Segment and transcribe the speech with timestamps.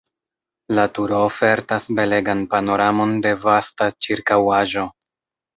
[0.79, 4.89] La turo ofertas belegan panoramon de vasta ĉirkaŭaĵo.